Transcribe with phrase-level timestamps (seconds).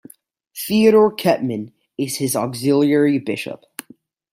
[0.55, 3.65] Theodor Kettmann is his auxiliary bishop.